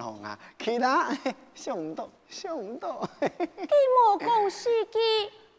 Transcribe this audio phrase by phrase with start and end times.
[0.00, 1.08] 啊，其他
[1.54, 3.08] 想唔到，想唔到。
[3.20, 4.98] 佢无讲司机，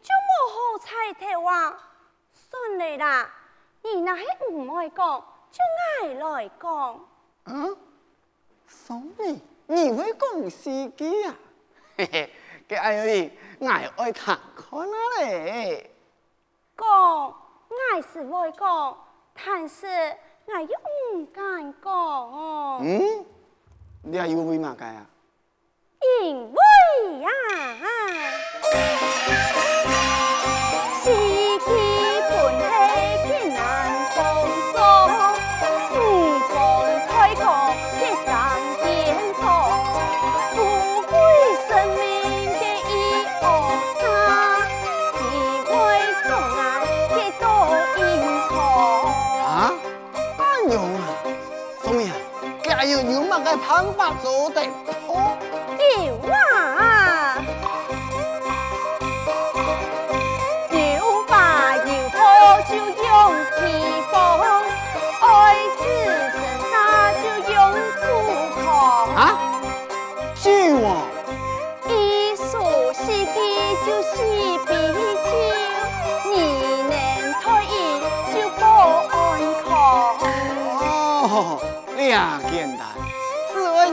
[0.02, 1.90] 就无好彩头啊！
[2.32, 3.30] 算了啦，
[3.82, 5.58] 你那系唔爱讲，就
[6.06, 7.00] 爱来讲。
[7.46, 7.76] 嗯？
[8.66, 11.34] 所以你会讲司机啊？
[11.96, 12.30] 嘿嘿，
[12.68, 15.90] 佢爱你爱爱谈看啊嘞。
[16.76, 17.34] 讲
[17.92, 18.98] 爱是会讲，
[19.34, 19.86] 但是。
[20.50, 22.80] 我又唔敢讲哦。
[22.82, 23.26] 嗯，
[24.02, 25.06] 你还有为嘛该啊？
[26.26, 27.28] 因为呀。
[31.66, 32.27] 办
[53.94, 54.87] 法做得好，有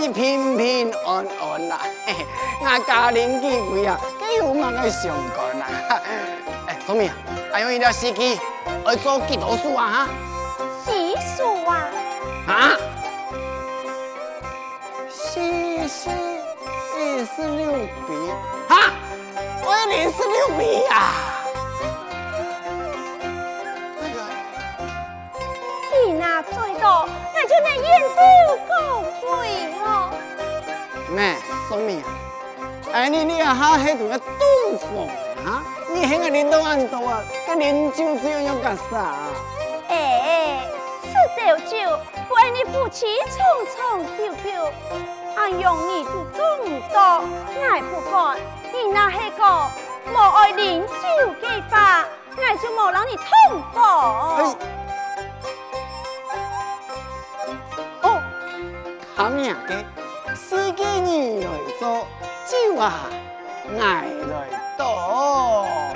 [0.06, 1.82] 你平平安安啦，
[2.62, 5.66] 我家人几位啊，几有嘛个相干啦。
[6.70, 7.16] 哎，聪明啊，
[7.52, 8.40] 还有一条司机
[8.84, 10.06] 来做几多数啊？
[10.06, 10.08] 哈？
[10.86, 11.90] 几数啊？
[12.48, 12.78] 啊？
[15.10, 17.72] 四四二十六
[18.06, 18.32] 笔？
[18.70, 18.92] 哈？
[19.66, 20.94] 我要二十六笔呀？
[24.00, 24.18] 那个，
[26.06, 28.16] 你那最多，那就能验收
[28.56, 28.65] 够贵。
[31.16, 31.38] 咩？
[31.70, 32.10] 聪明啊！
[32.92, 35.08] 哎，你你啊，哈喺度个东风
[35.46, 35.64] 啊？
[35.90, 37.24] 你喺个领导安度啊？
[37.48, 39.16] 个领酒只有要干啥？
[39.88, 40.68] 哎，
[41.04, 41.78] 是酒酒，
[42.36, 43.38] 为你夫妻长
[43.72, 44.50] 长久久，
[45.38, 46.44] 俺用你做总
[46.92, 46.98] 督，
[47.64, 48.38] 爱不管
[48.74, 49.42] 你那黑个
[50.12, 50.92] 无爱领酒
[51.42, 52.04] 嘅法，
[52.38, 53.26] 俺就冇让你痛
[53.74, 53.80] 苦。
[53.80, 54.56] 哎、
[58.02, 58.22] 哦，
[59.16, 59.72] 好呀嘅。
[60.56, 62.08] 司机你来做，
[62.48, 62.94] 酒啊，
[63.78, 64.34] 爱来
[64.78, 64.86] 多。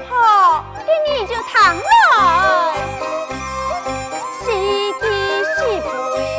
[0.10, 1.82] 好，给你就躺来。
[4.42, 4.54] 司机
[5.46, 6.39] 是背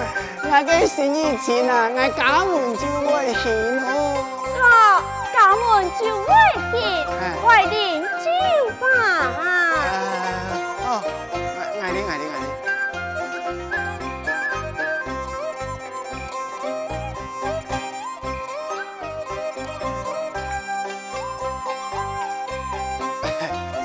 [0.00, 0.62] แล้ว
[1.46, 3.08] จ啊ไ家门就外
[3.42, 3.44] 行
[3.86, 3.88] 哦。
[4.58, 4.62] 好，
[5.34, 5.62] 家门
[5.98, 6.32] 就外
[6.72, 6.74] 行
[7.42, 7.74] 快点
[8.24, 8.26] 酒
[8.80, 8.84] 吧
[9.36, 10.86] ไ哦，
[11.82, 12.30] 爱า爱สิบ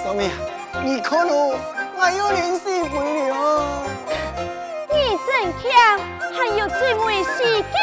[0.04, 0.12] ศู
[0.88, 1.02] 你
[1.32, 1.58] ย์
[1.98, 3.25] 我有联น回你
[7.46, 7.75] 最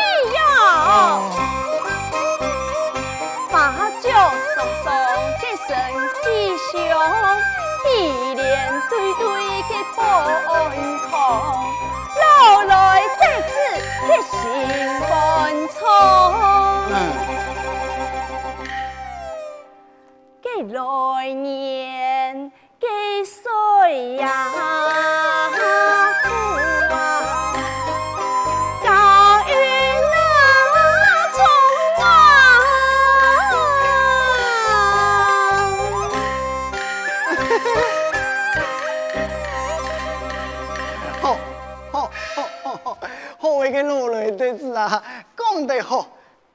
[45.63, 46.09] 讲得好，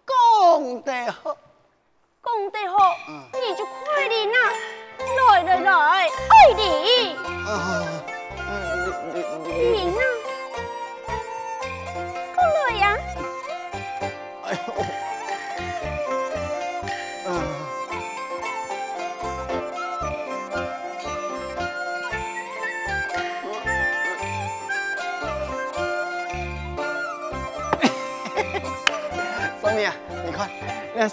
[0.06, 1.38] 讲得好。
[2.22, 2.94] 讲得好，
[3.32, 4.38] 你就快点呐！
[5.32, 6.10] 来来来，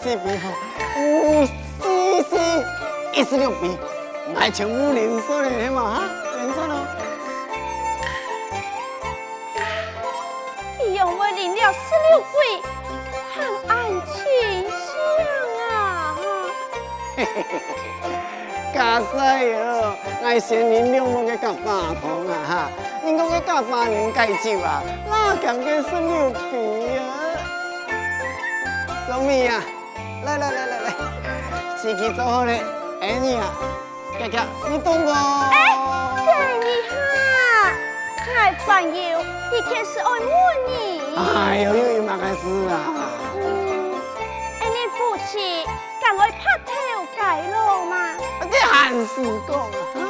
[0.05, 0.51] 那视频好。
[1.01, 1.47] 五
[1.81, 2.37] 四四
[3.15, 3.79] 一十六笔，
[4.35, 6.03] 买全部连锁的，嘛哈，
[6.37, 6.75] 连锁咯。
[10.79, 12.35] 你用我领了十六笔，
[13.35, 14.15] 很安庆
[14.69, 14.69] 幸
[15.71, 16.15] 啊！
[17.17, 17.59] 嘿嘿嘿
[18.03, 18.09] 嘿，
[18.75, 19.17] 加在
[19.55, 22.71] 哦，我先领两万个夹八通啊哈，
[23.03, 27.03] 你讲个夹八年戒酒啊，哪敢个十六笔啊？
[29.09, 29.63] 小米啊！
[31.85, 32.53] 来来来来来，时机做好了，
[33.03, 33.53] 爱你啊，
[34.19, 35.11] 佳佳，你懂不？
[35.11, 35.55] 哎，
[36.17, 36.27] 等
[36.61, 36.95] 一下，
[38.35, 39.19] 爱朋友，
[39.53, 40.17] 你可是爱我
[40.67, 40.73] 你。
[41.15, 42.75] 哎呦，又有嘛个事啊？
[43.37, 43.93] 嗯，
[44.61, 44.99] 哎，你夫
[45.31, 45.67] 妻
[46.01, 46.73] 敢爱拍头
[47.19, 47.21] 盖
[47.51, 47.95] 路吗？
[48.51, 50.09] 这还是讲啊，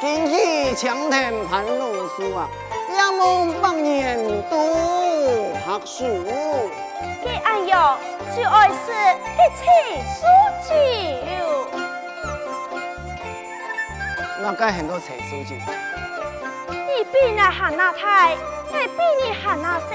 [0.00, 2.48] 天气强天盼露书啊，
[2.90, 4.18] 两梦百年
[4.50, 4.58] 多
[5.84, 6.04] 学书。
[7.22, 7.98] 给俺哟。
[8.34, 8.74] 就爱是
[9.38, 9.62] 一起
[10.18, 10.26] 书
[10.66, 10.74] 酒，
[14.40, 15.54] 那该很多菜书酒。
[16.68, 18.34] 你比那行那太，
[18.72, 19.94] 我比你行那细，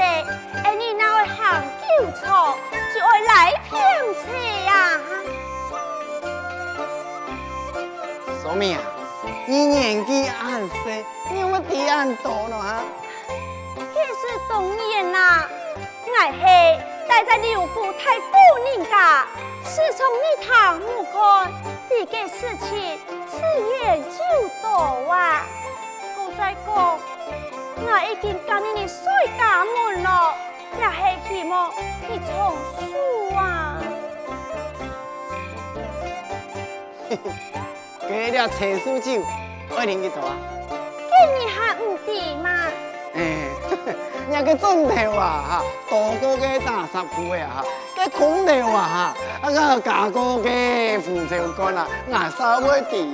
[0.64, 1.38] 而你那会行
[1.82, 2.58] 酒错，
[2.96, 3.30] 就爱来
[3.70, 3.70] 骗
[4.16, 4.24] 车
[4.66, 4.70] 呀。
[8.42, 8.82] 小明啊，
[9.46, 10.74] 你年纪还小，
[11.30, 12.84] 你我弟俺多了啊。
[13.76, 15.50] 这是当然啦，
[16.18, 16.80] 爱黑。
[17.10, 18.28] 待在刘府太夫
[18.64, 19.26] 人家，
[19.66, 21.52] 是从你堂母看，
[21.90, 23.42] 这个事情自
[23.84, 24.20] 然就
[24.62, 24.68] 多
[25.12, 25.44] 啊。
[26.16, 26.68] 我再讲，
[27.82, 29.02] 我已经跟你的水
[29.40, 30.36] 家门了，
[30.78, 30.98] 也是
[31.28, 31.74] 希望
[32.08, 32.30] 你从
[32.78, 32.80] 书
[33.36, 33.42] 啊。
[38.08, 39.20] 给了陈书记，
[39.76, 40.38] 爱听几多啊？
[40.70, 42.36] 给你还唔抵
[44.30, 44.32] 吗？
[44.32, 47.64] 那个砖头啊，哈，大哥个大石铺的哈，
[47.96, 50.50] 个空调啊，哈，那个大哥个
[51.02, 53.12] 扶手杆啊，我稍微低。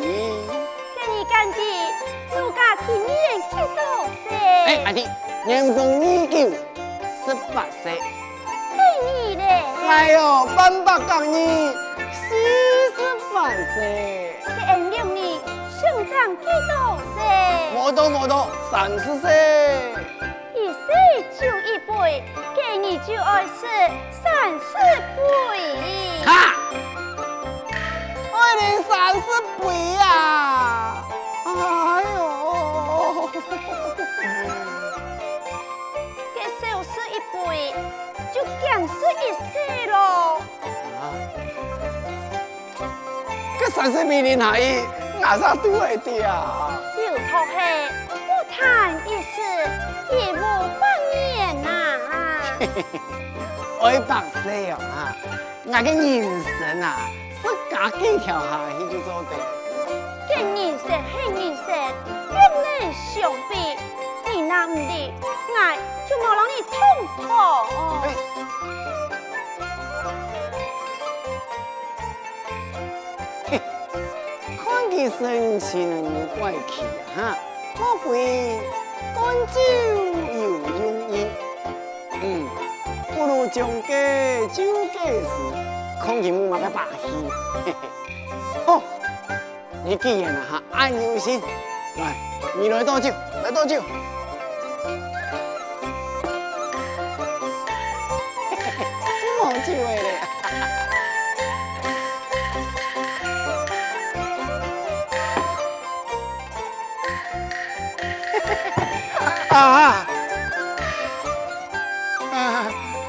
[0.95, 1.57] 给你干的，
[2.35, 3.15] 如家今年
[3.49, 3.81] 几多
[4.23, 4.37] 岁？
[4.65, 5.07] 哎，阿弟，
[5.45, 6.35] 年丰二九，
[7.25, 7.93] 十八岁。
[8.75, 9.63] 给你嘞。
[9.87, 11.73] 哎呦，半百港年，
[12.11, 12.35] 四
[12.95, 12.99] 十
[13.33, 14.35] 八岁。
[14.45, 15.39] 给俺两年，
[15.79, 17.17] 兄长几多岁？
[17.75, 19.31] 冇多冇多，三十岁。
[21.39, 22.23] 就一杯，
[22.55, 23.65] 给你就爱是
[24.11, 24.73] 三四
[25.15, 25.21] 杯。
[26.25, 26.29] 哈，
[28.31, 29.27] 爱你三四
[29.59, 29.63] 杯
[29.93, 31.03] 呀！
[31.45, 31.49] 哎
[32.15, 33.29] 呦，
[36.33, 37.37] 给少是一杯，
[38.33, 39.53] 就减是一岁
[39.87, 39.95] 咯。
[40.99, 41.01] 啊，
[43.59, 44.83] 这三四杯你哪一
[45.19, 46.79] 哪啥都会的啊？
[46.97, 49.21] 有头黑，不谈一
[50.09, 50.41] 世，一无。
[53.81, 54.39] 爱白色
[54.71, 55.13] 哦哈，
[55.63, 56.85] 那个人生啊，
[57.39, 59.31] 是家己跳下去就做的。
[60.27, 61.67] 这人生系人生，
[62.27, 62.33] 不
[62.63, 63.13] 能相
[63.47, 63.53] 比。
[64.27, 65.23] 你那唔的，我
[66.09, 66.73] 就冇让你痛
[67.15, 67.19] 苦。
[73.45, 73.53] 嘿，
[74.57, 75.19] 看起生
[75.59, 76.03] 气能
[76.39, 76.81] 怪气
[77.15, 77.19] 啊哈，
[77.77, 78.03] 莫非
[79.15, 79.59] 干酒
[80.33, 81.13] 有用意？
[82.21, 82.23] 嗯。
[83.15, 85.27] 不如将个酒解释，
[86.03, 87.07] 空气木马个把戏。
[88.67, 88.81] 哦，
[89.85, 91.41] 你既然啊爱忧心，
[91.95, 92.13] 来，
[92.59, 93.09] 你来倒酒，
[93.41, 93.81] 来倒酒。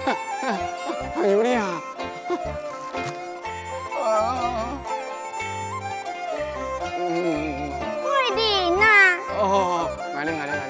[0.07, 0.13] 啊！
[1.15, 1.83] 还有你啊！
[4.03, 4.07] 啊！
[6.99, 7.73] 嗯。
[8.03, 8.05] 快
[8.37, 8.45] 点
[8.79, 8.85] 啊！
[9.39, 10.63] 哦，来了来了来了。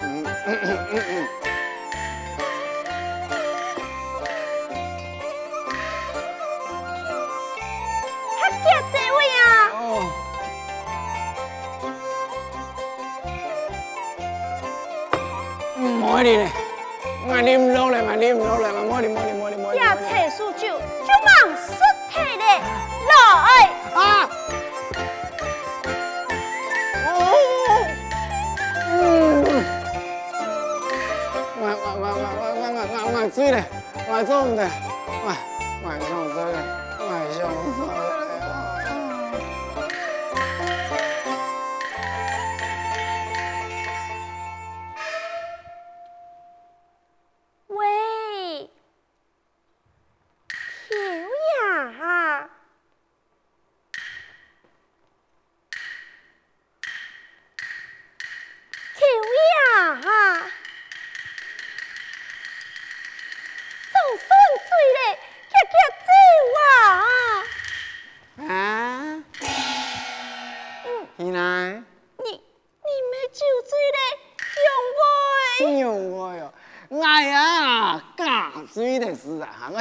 [0.00, 1.28] 嗯嗯嗯嗯嗯。
[8.38, 9.42] 他叫这位啊？
[9.72, 9.82] 哦。
[15.76, 16.48] 嗯，莫哩嘞，
[18.38, 19.78] 落来，我啉落来，莫哩莫哩莫哩莫哩。
[19.78, 21.72] 呀，菜素酒就忙失
[22.10, 22.42] 态嘞，
[23.10, 23.12] 来。
[23.94, 24.28] 啊！
[27.06, 27.10] 哦，
[28.90, 28.92] 嗯，
[31.60, 33.54] 我我我我我我我我醉了，
[34.08, 34.60] 我做唔得，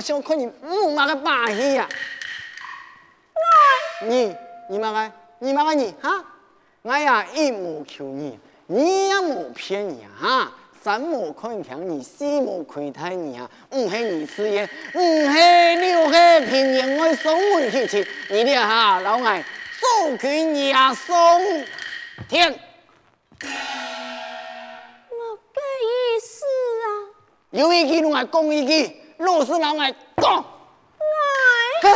[0.03, 1.87] 想看你五万个把戏呀！
[4.01, 4.35] 我你
[4.69, 6.23] 你妈个你妈个你哈？
[6.81, 10.51] 我呀一无求你，你也无骗你哈！
[10.83, 13.49] 三无看听你，四无亏待你啊！
[13.69, 19.41] 五系你事业，五系六系平原爱送回去去，你的哈老爱
[19.79, 21.65] 做君也送
[22.27, 22.51] 天。
[23.39, 23.47] 我
[25.53, 26.43] 嘅意思
[26.83, 26.87] 啊，
[27.51, 29.65] 有一句侬还讲一句，肉丝ก
[31.83, 31.95] ซื้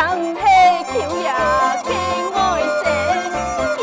[0.00, 0.40] 长黑
[0.94, 1.92] 秋呀，天
[2.32, 2.38] 外
[2.82, 2.88] 色，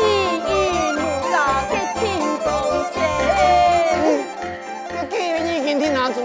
[0.00, 0.02] 一
[0.34, 0.50] 遇
[0.90, 0.98] 怒
[1.32, 1.38] 啊，
[1.70, 2.46] 天公
[2.90, 2.98] 色。
[4.90, 6.18] 这几年你天哪做？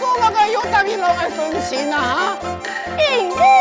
[0.00, 2.38] 做那个有大米老板顺心呐？
[2.96, 3.51] 应。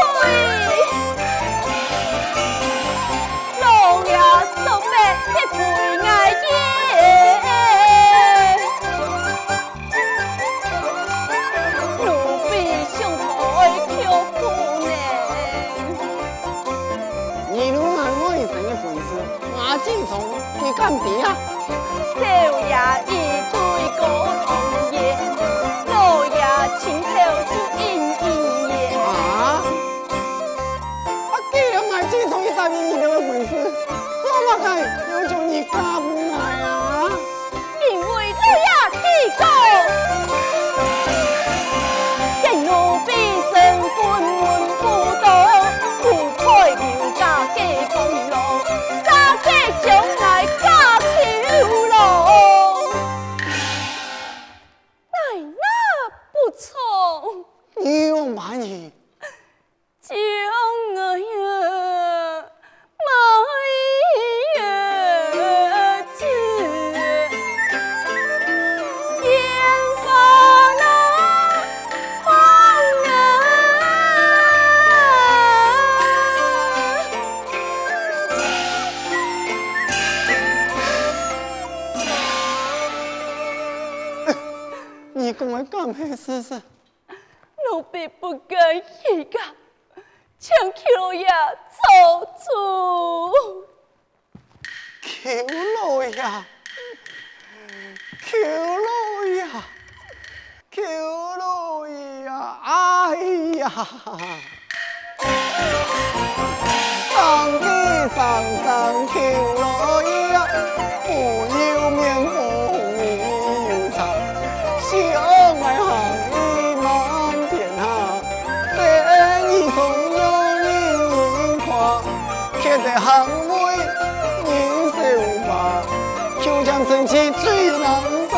[127.01, 127.46] 口腔生气最
[127.79, 127.89] 难
[128.29, 128.34] 杀。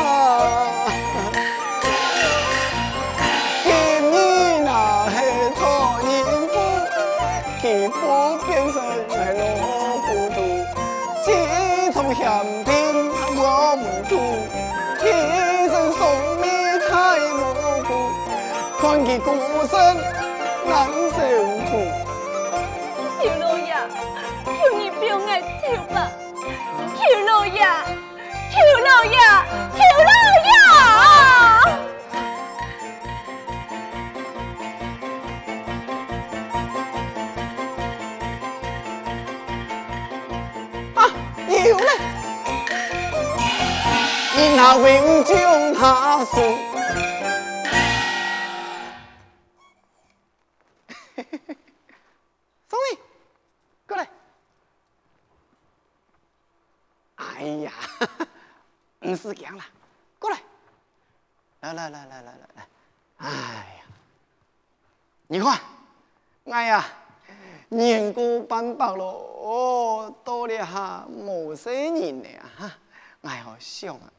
[3.64, 3.68] 今
[4.10, 4.14] 日
[4.64, 5.16] 那是
[5.56, 5.60] 错
[6.06, 6.08] 人
[6.48, 6.54] 夫，
[7.62, 7.98] 其不
[8.48, 8.76] 变成
[9.10, 9.42] 来落
[10.00, 10.36] 糊涂，
[11.24, 11.28] 自
[11.92, 12.24] 从嫌
[12.64, 12.72] 贫
[13.36, 13.42] 我
[13.76, 14.12] 们土，
[15.04, 15.06] 一
[15.68, 16.02] 生送
[16.40, 16.48] 命
[16.90, 16.92] 太
[17.34, 17.36] 无
[17.84, 17.92] 辜，
[18.80, 19.28] 看起孤
[19.68, 19.74] 身
[20.66, 20.72] 难
[21.12, 21.18] 受
[21.68, 21.72] 苦。
[23.22, 23.76] 求老爷，
[24.46, 24.48] 求
[24.78, 25.46] 你不要爱走
[25.94, 25.98] 吧！
[26.96, 27.62] 求老爷，
[28.94, 29.18] 老爷，
[29.74, 30.12] 求老
[30.46, 30.52] 爷！
[40.94, 41.00] 啊，
[41.48, 41.90] 有嘞！
[44.38, 45.34] 因他永将
[45.74, 46.63] 他送。
[61.74, 62.68] 来来来来来来来，
[63.18, 63.86] 哎呀，
[65.28, 65.60] 你看，
[66.46, 66.86] 哎呀。
[67.70, 72.72] 年过半百了，哦，到了哈某些人了哈，
[73.24, 74.10] 哎好想啊，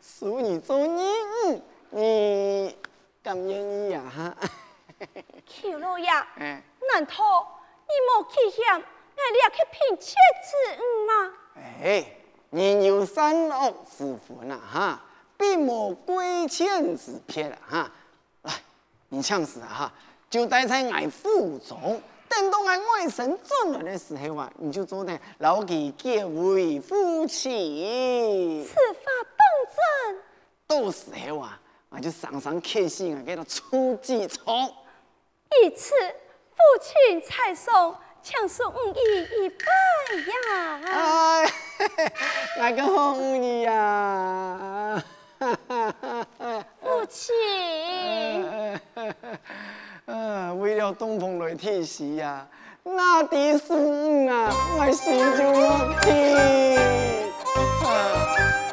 [0.00, 2.74] 属你做人，你
[3.22, 4.34] 甘愿意呀哈？
[5.46, 6.08] 求老爷，
[6.40, 7.12] 哎难道
[7.86, 11.34] 你冇去嫌俺俩去拼妻子嗯吗？
[11.82, 12.16] 哎，
[12.48, 15.02] 人有三恶之分呐哈，
[15.36, 17.90] 并冇贵贱之别了哈。
[18.42, 18.52] 来，
[19.08, 19.92] 你这样子哈，
[20.30, 22.00] 就待在俺府中。
[22.28, 28.66] 等到俺外甥转来的时候啊，你就做得老给结为夫妻。
[28.66, 29.46] 此法当
[29.76, 30.20] 真？
[30.66, 34.68] 到时候啊，我就上上客心啊，给他出几场。
[35.62, 35.94] 一次
[36.50, 39.64] 父亲才送，强送五亿一百
[40.50, 40.80] 呀！
[40.84, 41.52] 哎，
[42.58, 45.02] 那个红衣呀！
[46.82, 47.34] 父亲。
[50.60, 52.46] 为了东风来提携呀，
[52.82, 53.72] 那的是
[54.28, 56.10] 啊，我心就要听。
[57.82, 58.65] 天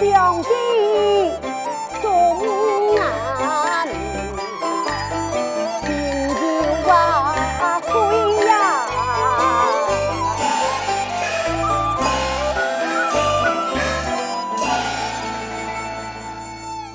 [0.00, 0.50] 将军
[2.02, 3.92] 纵难离
[5.86, 5.88] 京
[6.34, 6.42] 九
[6.88, 6.90] 万
[7.82, 7.92] 岁
[8.44, 8.50] 呀。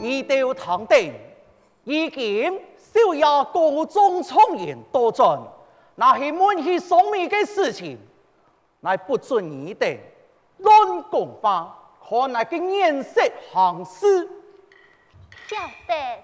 [0.01, 1.13] 你都堂弟
[1.85, 5.25] 一见小爷高中状元多俊
[5.95, 7.97] 那是门生聪明的事情
[8.81, 9.97] 乃不准你的
[10.57, 11.78] 乱讲话
[12.09, 13.21] 看那个颜色
[13.53, 14.27] 行事。
[15.47, 16.23] 晓得。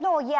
[0.00, 0.38] 老爷，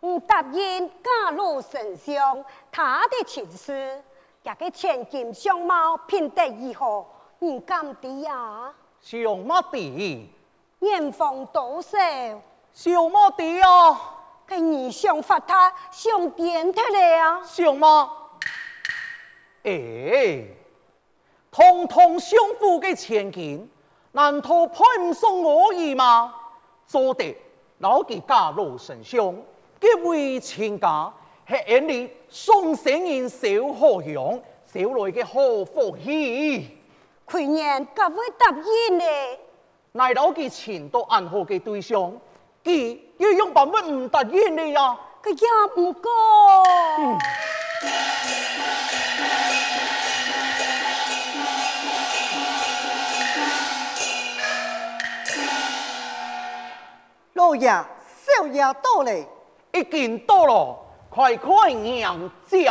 [0.00, 4.02] 你答应嫁入丞相，他的亲事，
[4.42, 7.06] 也个千金相貌品德如何？
[7.38, 8.70] 你敢的呀？
[9.00, 10.30] 相貌的，
[10.78, 11.98] 年方多少？
[12.74, 14.13] 相貌的啊！
[14.46, 17.42] 给你想发他想变他了啊？
[17.44, 18.12] 相吗，
[19.62, 20.44] 哎，
[21.50, 23.68] 堂堂相府的千金，
[24.12, 26.34] 难道配唔上我儿吗？
[26.86, 27.36] 做得。
[27.78, 29.44] 老几家老神兄，
[29.80, 31.12] 结为亲家，
[31.46, 36.78] 系眼里送神人小何样，小来嘅好福气。
[37.28, 39.04] 去年各位答应呢，
[39.92, 42.12] 奈老几前度暗号嘅对象，
[42.64, 44.96] 佢要用版本唔答应你呀？
[45.22, 46.10] 佢也唔过。
[46.98, 47.18] 嗯
[57.34, 59.26] 老爷，少爷到嘞，
[59.72, 60.78] 已经到了，
[61.10, 62.70] 快快迎接。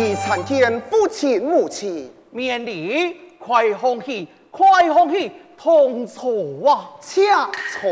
[0.00, 7.90] 儿参见父亲母亲，免礼，快欢喜，快欢喜，同坐啊，恰坐。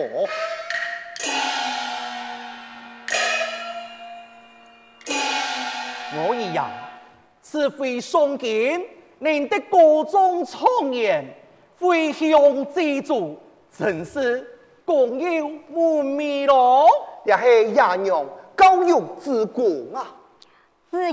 [6.16, 6.70] 我一样，
[7.42, 8.82] 是非送金。
[9.18, 11.24] 您的高中状元，
[11.76, 13.38] 飞向祭祖，
[13.76, 14.46] 真是
[14.84, 16.88] 共有无米咯！
[17.26, 18.24] 也是爷娘
[18.56, 20.14] 教育之功啊！
[20.90, 21.12] 子儿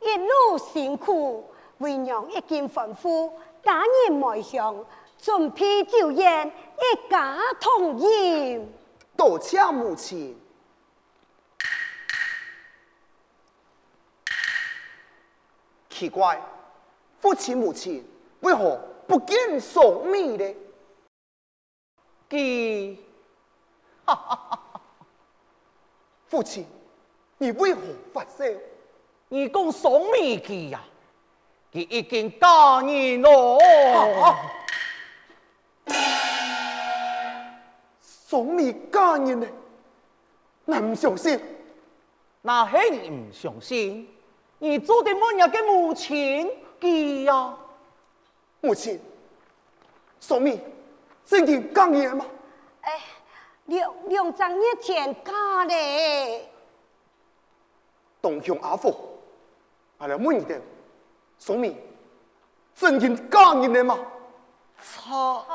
[0.00, 3.32] 一路辛苦，为娘一经吩咐
[3.62, 4.84] 家人埋乡，
[5.18, 8.72] 准备酒宴，一家同饮。
[9.16, 10.38] 多谢母亲。
[15.88, 16.40] 奇怪。
[17.18, 18.02] 父亲母亲
[18.40, 20.54] 为何不见送米呢？
[22.26, 22.98] 给，
[26.26, 26.66] 父亲，
[27.36, 27.82] 你为何
[28.14, 28.44] 发笑？
[29.30, 30.80] 你讲送米去呀？
[31.72, 33.58] 佢已经嫁人咯。
[38.02, 39.46] 送米嫁人呢？
[40.64, 41.40] 那唔相信。
[42.42, 44.08] 那系你唔相信？
[44.58, 46.50] 你做的乜嘢嘅母亲？
[46.80, 47.56] 记呀，
[48.60, 49.00] 母亲，
[50.18, 50.58] 送米
[51.24, 52.26] 真的讲嘢吗？
[52.80, 53.00] 哎，
[53.66, 56.48] 两两张一千加嘞。
[58.20, 59.19] 东乡阿父，
[60.00, 60.58] 我来问一点，
[61.38, 61.76] 送米
[62.74, 63.98] 真的讲嘢的吗？
[64.82, 65.46] 错，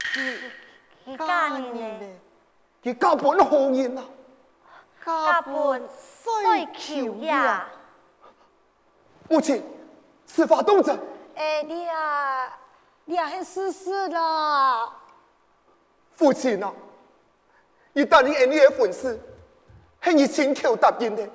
[0.00, 2.18] 佢讲嘢嘞，
[2.82, 4.04] 佢讲本好人啊，
[5.04, 5.82] 讲本
[6.22, 7.68] 水桥呀，
[9.28, 9.62] 母亲。
[10.24, 10.96] 此法动者，
[11.34, 12.58] 哎，你啊，
[13.04, 14.90] 你啊，很死死了。
[16.14, 16.72] 父亲啊，
[17.92, 19.20] 你答应爱你的粉丝，
[20.00, 21.28] 是你亲口答应的，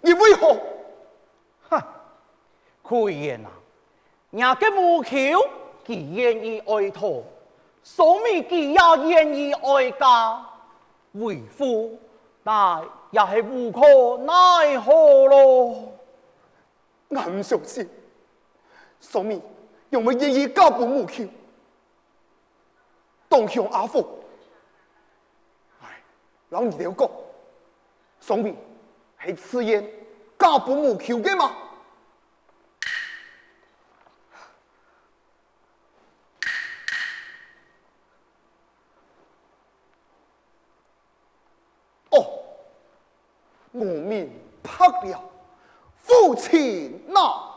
[0.00, 0.56] 你为何？
[2.82, 3.50] 可言啊，
[4.30, 5.08] 人家母口，
[5.86, 7.24] 佢愿意爱托，
[7.82, 10.46] 送米佢也愿意爱家，
[11.12, 11.98] 为夫
[12.42, 15.92] 但也系无可奈何咯。
[17.08, 17.88] 我唔相信。
[19.00, 19.42] 送米
[19.90, 21.30] 用乜意交本母亲？
[23.28, 24.06] 东乡阿父，
[25.82, 26.02] 哎，
[26.50, 27.10] 老二了讲，
[28.20, 28.54] 送米
[29.24, 29.88] 系此言
[30.38, 31.56] 交本母亲嘅吗？
[42.10, 42.44] 哦，
[43.84, 44.30] 农民
[44.62, 45.20] 跑了，
[45.96, 47.51] 父亲闹、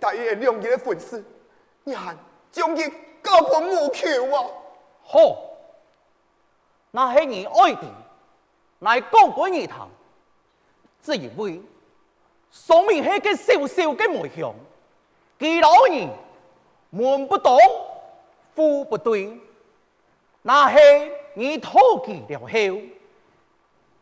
[0.00, 1.22] 大爷两日的婚事，
[1.84, 2.16] 你还
[2.50, 2.82] 将伊
[3.22, 4.46] 交给母舅啊？
[5.04, 5.36] 好，
[6.90, 7.82] 那是你爱的，
[8.80, 9.76] 来讲给你听。
[11.02, 11.60] 只因为
[12.50, 14.54] 说明系个小小的模样，
[15.38, 16.08] 几老人
[16.90, 17.56] 门不当
[18.54, 19.38] 户不对，
[20.42, 20.78] 那是
[21.34, 22.82] 你偷记了后，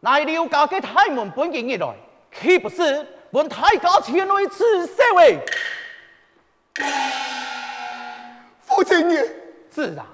[0.00, 1.96] 来刘家嘅大门本营而来，
[2.32, 5.38] 岂不是本大家前来刺杀喂？
[8.60, 9.26] 父亲爷，
[9.74, 10.06] 是啊，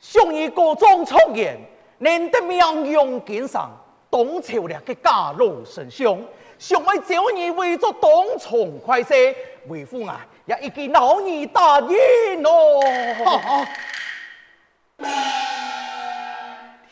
[0.00, 1.58] 想以各种重言，
[1.98, 3.70] 难得名扬京上，
[4.10, 6.24] 东朝了个家老神兄，
[6.58, 9.34] 想为招你为作东床快些，
[9.66, 12.80] 为父啊，也已经老你答应咯。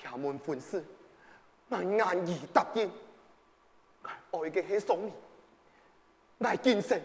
[0.00, 0.84] 天门婚事，
[1.68, 2.90] 我愿意答应，
[4.02, 5.12] 爱嘅系送你，
[6.44, 7.00] 爱今生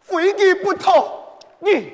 [0.00, 1.19] 非你不可。
[1.62, 1.92] 你。